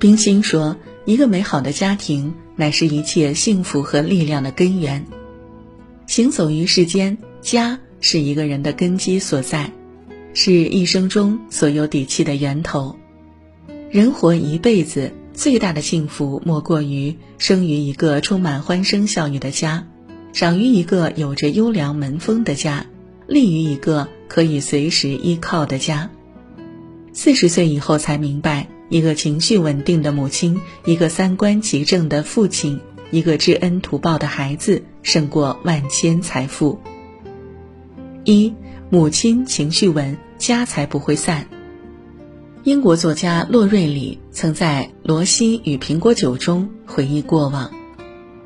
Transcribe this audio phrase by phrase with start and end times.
[0.00, 5.04] 冰心说：“一个美好的家庭，乃是一切幸福和力量的根源。
[6.06, 9.70] 行走于世间，家是一个人的根基所在，
[10.32, 12.96] 是一生中所有底气的源头。
[13.90, 19.86] 人活一辈子，最大的幸福莫过于生于一个充满欢声笑语的家，
[20.32, 22.86] 长于一个有着优良门风的家，
[23.26, 26.08] 立于一个可以随时依靠的家。
[27.12, 32.80] 四十岁以后才明白。”一个情绪稳定的母亲，一个三观极正的父亲，
[33.12, 36.80] 一个知恩图报的孩子，胜过万千财富。
[38.24, 38.52] 一
[38.90, 41.46] 母亲情绪稳，家才不会散。
[42.64, 47.70] 英国作家洛瑞里曾在《罗西与苹果酒》中回忆过往。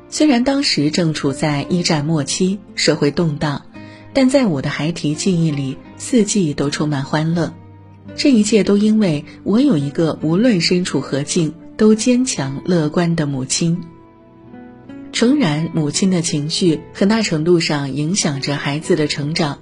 [0.09, 3.65] 虽然当时正处在一战末期，社会动荡，
[4.13, 7.51] 但在我的孩提记忆里，四季都充满欢乐。
[8.15, 13.81] 这一切都因为我有一个无论身处何境都坚强乐观的母亲。
[15.11, 19.59] 诚然，母亲的情绪很大程度上影响着孩子的成长，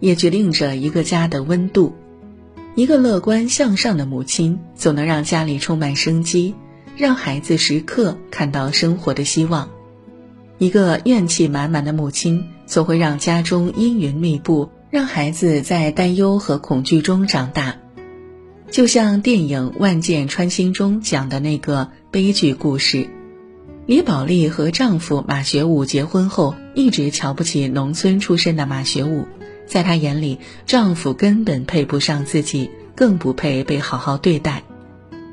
[0.00, 1.94] 也决定着一个家的温度。
[2.74, 6.54] 一个乐观向上的母亲，总能让家里充满生机，
[6.96, 9.68] 让孩子时刻看到生活的希望。
[10.58, 17.76] 一个怨气满满的母亲，总会让家中阴云密布，让孩子在担忧和恐惧中长大。
[18.70, 23.08] 就像电影《万箭穿心》中讲的那个悲剧故事，
[23.86, 29.26] 李宝莉和丈夫马学武结婚后，一直瞧不起农村出身的马学武。
[29.66, 34.62] 在她眼里，丈夫根本配不上自己，更不配被好好对待。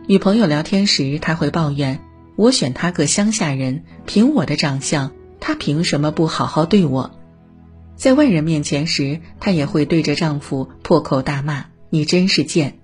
[0.08, 2.00] 与朋友聊天时，她会抱怨
[2.38, 7.12] ：“我选他个乡下人，凭我的长相，他凭什么不好好对我？”
[7.98, 12.80] 在外人面前时，她也会对着丈夫破口大骂：“你真是贱！”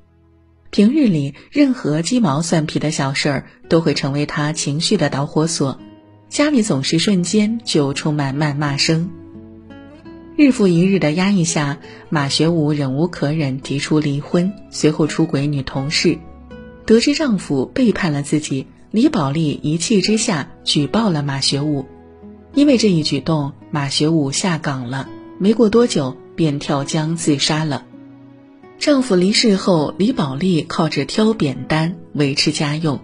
[0.71, 5.79] 平日里，任何鸡毛蒜皮的小事儿都会成为他情绪的导火索，
[6.29, 9.09] 家里总是瞬间就充满谩骂声。
[10.35, 16.19] 日复一日的压抑下，马学武忍无可忍，提出离婚，随后出轨女同事。
[16.85, 21.85] 得知丈夫背叛了自己，李宝莉一气之下举报了马学武。
[22.53, 25.09] 因为这一举动，马学武下岗了，
[25.39, 27.85] 没过多久便跳江自杀了。
[28.79, 33.01] 丈夫离世后，李宝莉靠着挑扁担维持家用，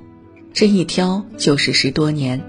[0.54, 2.42] 这一挑就是十多年。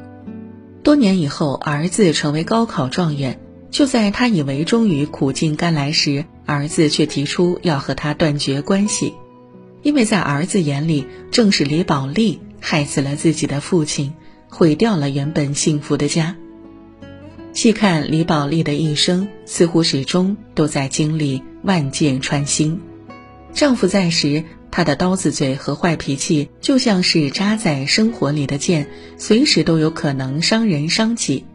[0.85, 3.41] 多年以后，儿子成为高考状元，
[3.73, 9.15] 就在她以为终于苦尽甘来时，儿子却提出要和她断绝关系，
[9.83, 14.15] 因为在儿子眼里，正是李宝莉害死了自己的父亲，
[14.49, 16.37] 毁掉了原本幸福的家。
[17.53, 22.81] 细看李宝莉的一生，似乎始终都在经历万箭穿心。
[23.57, 28.87] 丈夫在时，她的刀子嘴和坏脾气就像是扎在生活里的剑，
[29.17, 31.47] 随时都有可能伤人伤己。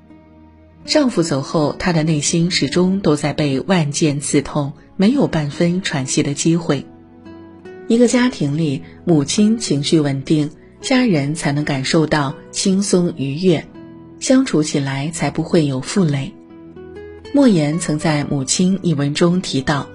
[0.83, 6.87] 丈夫走后，她的内心始终都在被万箭刺痛，没有半分喘息的机会。
[7.87, 10.49] 一个家庭里，母亲情绪稳定，
[10.81, 13.67] 家人才能感受到轻松愉悦，
[14.19, 16.33] 相处起来才不会有负累。
[17.31, 19.87] 莫言曾在《母亲》一文中提到。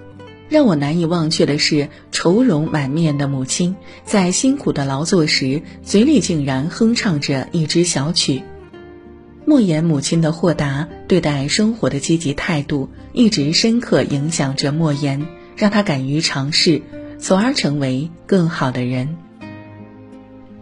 [0.49, 3.75] 让我难以忘却的是，愁容满面的母亲
[4.05, 8.43] 在辛苦的劳作时，嘴里竟然哼唱着一支小曲。
[9.45, 15.27] 莫言母亲的豁达对待生活的积极态度，一直深刻影响着莫言，
[15.57, 16.83] 让他敢于尝试，
[17.19, 19.17] 从而成为更好的人。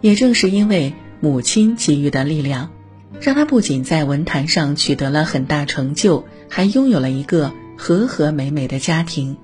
[0.01, 2.69] 也正是因为母亲给予的力量，
[3.19, 9.37] 让他不仅在文坛上取得了很大成就，还拥有了一个和和美美的家庭。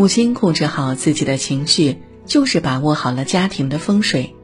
[0.00, 4.34] 母亲控制好自己的情绪，就是把握好了家庭的风水。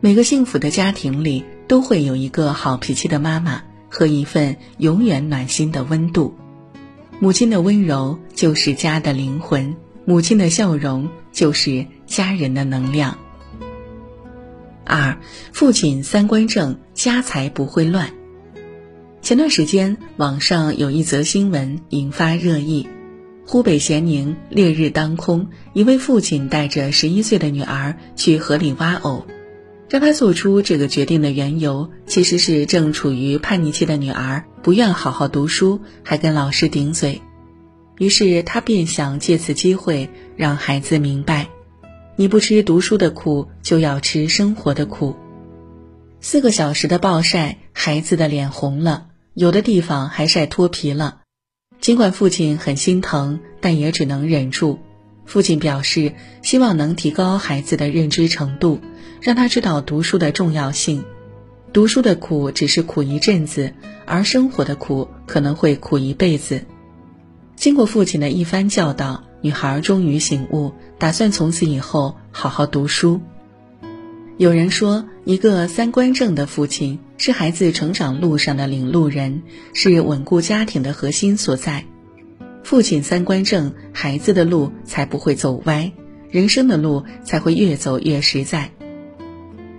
[0.00, 6.34] 每个幸福的家庭里，都会有一个好脾气的妈妈和一份永远暖心的温度。
[7.20, 13.18] 母亲的温柔就是家的灵魂，母亲的笑容就是家人的能量。
[14.86, 15.18] 二，
[15.52, 18.08] 父亲三观正，家财不会乱。
[19.20, 22.88] 前段时间，网上有一则新闻引发热议。
[23.50, 29.24] 湖北咸宁烈日当空，一位父亲带着十一岁的女儿去河里挖藕，
[29.88, 37.22] 让他做出这个决定的缘由，其实是正处于叛逆期的女儿不愿好好读书，还跟老师顶嘴，
[37.96, 41.48] 于是他便想借此机会让孩子明白，
[42.16, 45.16] 你不吃读书的苦，就要吃生活的苦。
[46.20, 51.17] 四个小时的暴晒，孩子的脸红了，有的地方还晒脱皮了。
[51.80, 54.78] 尽管父亲很心疼，但也只能忍住。
[55.24, 58.80] 父亲表示希望能提高孩子的认知程度，
[59.20, 61.04] 让他知道读书的重要性。
[61.72, 63.74] 读书的苦只是苦一阵子，
[64.06, 66.64] 而生活的苦可能会苦一辈子。
[67.56, 73.20] 经过父亲的一番教导，女孩终于醒悟，打算从此以后好好读书。
[74.38, 79.42] 有人说，一个三观正的父亲是孩子成长路上的领路人，
[79.72, 81.84] 是稳固家庭的核心所在。
[82.62, 85.90] 父亲三观正，孩子的路才不会走歪，
[86.30, 88.70] 人生的路才会越走越实在。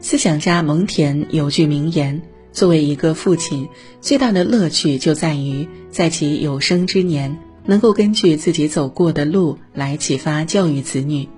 [0.02, 2.22] 思想家蒙恬有句名言
[2.52, 3.70] ：“作为一个父亲，
[4.02, 11.30] 最大的乐趣就在于在其有生之年，能够根据自己走过的路来启发教育子女。”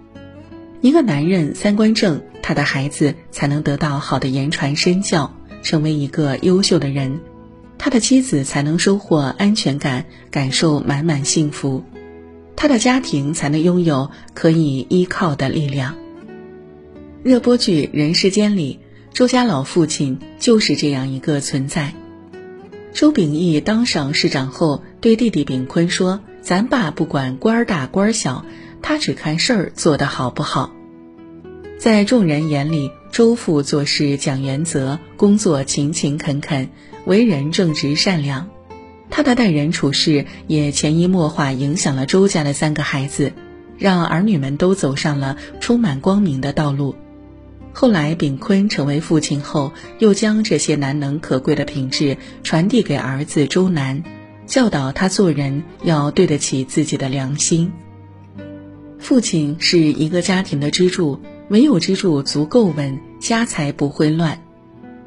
[0.81, 5.33] 一个男人三观正，他的孩子才能得到好的言传身教，
[5.63, 7.21] 成为一个优秀的人；
[7.77, 11.81] 他的妻子才能收获安全感，感受满满幸福；
[12.57, 15.95] 他的家庭才能拥有可以依靠的力量。
[17.23, 18.81] 热播剧《人世间》里，
[19.13, 21.93] 周家老父亲就是这样一个存在。
[22.91, 28.43] 周秉义当上市长后，对弟弟秉坤说：“咱爸不管官大官小。”
[28.83, 30.73] 他只看事儿做得好不好，
[31.81, 36.69] 在众人眼里，周父做事讲原则，工作勤勤恳恳，
[37.05, 38.51] 为人正直善良。
[39.09, 43.33] 他的待人处事也潜移默化影响了周家的三个孩子，
[43.79, 46.93] 让儿女们都走上了充满光明的道路。
[47.73, 54.03] 后来，秉坤成为父亲后，又将这些难能可贵的品质传递给儿子周南，
[54.45, 57.71] 教导他做人要对得起自己的良心。
[58.99, 61.19] 父亲是一个家庭的支柱，
[61.51, 64.41] 唯有支柱足够稳，家才不会乱。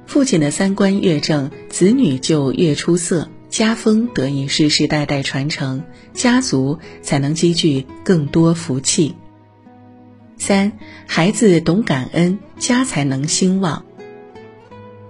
[0.04, 5.82] 父亲的三观越正，子女就越出色，家风得以世世代代传承，
[6.12, 9.14] 家族才能积聚更多福气。
[10.36, 10.70] 三，
[11.06, 13.82] 孩子懂感恩，家才能兴旺。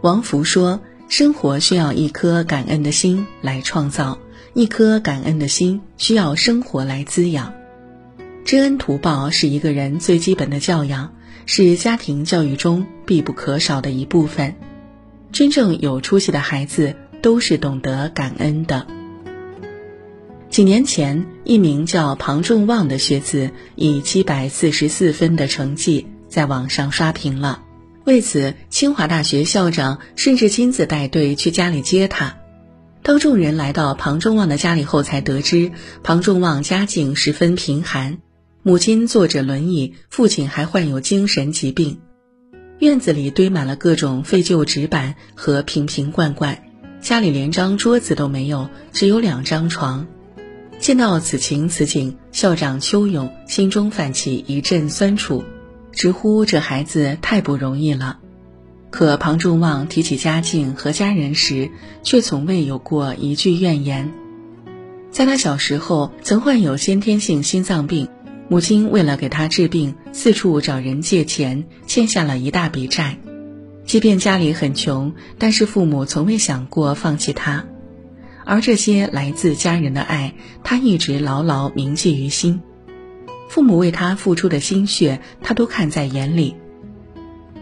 [0.02, 4.20] 王福说：“生活需要一颗感恩的心来创造，
[4.52, 7.52] 一颗感恩的心需要生活来滋养。”
[8.44, 11.14] 知恩图报是一个人最基本的教养，
[11.46, 14.54] 是家庭教育中必不可少的一部分。
[15.32, 18.86] 真正有出息的孩子都是懂得感恩的。
[20.48, 27.62] 几年前，一名叫庞仲旺的学子以七百四十四分的成绩在网上刷屏了。
[28.04, 32.36] 为此，清华大学校长甚至亲自带队去家里接他。
[33.02, 35.72] 当众人来到庞仲旺的家里后，才得知
[36.04, 38.18] 庞仲旺家境十分贫寒。
[38.66, 41.98] 母亲坐着轮椅，父亲还患有精神疾病。
[42.78, 46.62] 院子里堆满了各种废旧纸板和瓶瓶罐罐，
[47.02, 50.06] 家里连张桌子都没有，只有两张床。
[50.78, 55.44] 见到此情此景，校长邱勇心中泛起一阵酸楚，
[55.92, 58.18] 直呼这孩子太不容易了。
[58.90, 61.70] 可庞仲旺提起家境和家人时，
[62.02, 64.10] 却从未有过一句怨言。
[65.10, 68.08] 在他小时候，曾患有先天性心脏病。
[68.48, 73.18] 母亲为了给他治病，四处找人借钱，欠下了一大笔债。
[73.86, 77.66] 即便家里很穷，但是父母从未想过放弃他，
[78.44, 82.60] 而这些来自家人的爱，他一直牢牢铭记于心。
[83.48, 86.56] 父母为他付出的心血，他都看在眼里，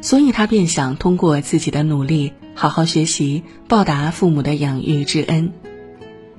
[0.01, 5.53] 所以他便想通过自己的努力，好好学习，报答父母的养育之恩。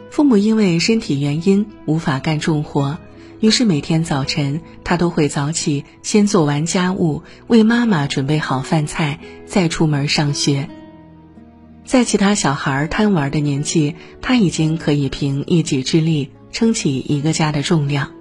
[0.09, 2.97] 父母因为身体原因无法干重活。
[3.43, 10.69] 于是每天早晨，他都会早起，先做完家务，为妈妈准备好饭菜，再出门上学。
[11.83, 18.11] 在其他小孩贪玩的年纪，他已经可以凭一己之力撑起一个家的重量。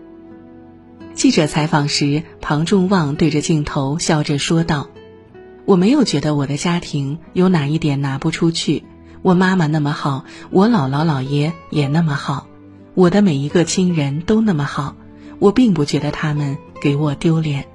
[1.14, 4.90] 记者采访时，庞仲旺对着镜头笑着说道
[5.64, 8.82] ：“我没有觉得我的家庭有哪一点拿不出去。
[9.22, 12.48] 我妈妈那么好，我姥姥姥爷也那么好，
[12.94, 14.96] 我的每一个亲人都那么好。”
[15.42, 17.66] 我并不觉得他们给我丢脸，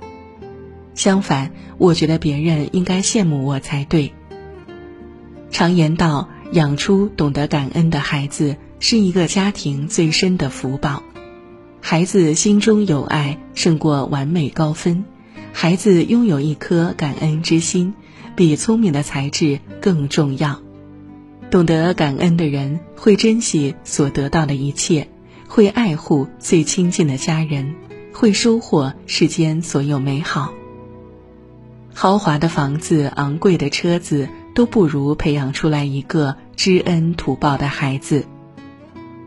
[0.96, 4.14] 相反，我觉得别人应该羡慕我才对。
[5.52, 11.04] 常言道，养出懂得感恩的孩子，是一个家庭最深的福报。
[11.82, 15.04] 孩子心中有爱，胜过完美高分；
[15.52, 17.94] 孩子拥有一颗感恩之心，
[18.38, 20.62] 比聪明的才智更重要。
[21.52, 25.10] 懂得感恩的人，会珍惜所得到的一切。
[25.48, 27.76] 会爱护最亲近的家人，
[28.14, 30.54] 会收获世间所有美好。
[31.94, 38.26] 豪华的房子、昂贵的车子都不如培养出来一个知恩图报的孩子。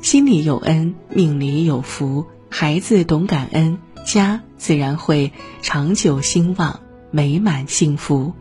[0.00, 2.26] 心里有恩，命里有福。
[2.48, 8.32] 孩子懂感恩，家自然会长久兴旺、美满幸福。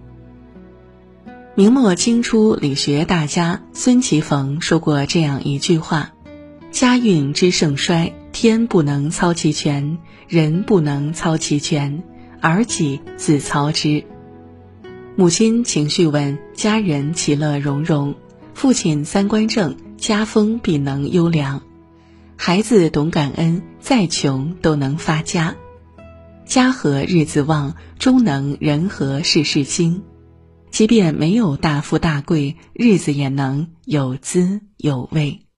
[1.55, 6.11] 明末清初理学大家孙其逢说过这样一句话
[6.71, 9.97] ：“家运之盛衰，天不能操其权，
[10.27, 12.03] 人不能操其权，
[12.41, 14.03] 而己自操之。”
[15.17, 18.13] 母亲情绪稳，家人其乐融融；
[18.53, 21.59] 父亲三观正，家风必能优良；
[22.37, 25.55] 孩子懂感恩，再穷都能发家。
[26.45, 30.03] 家和日子旺，终能人和事事兴。
[30.71, 35.48] 即便没有大富大贵，日子也能有滋有味。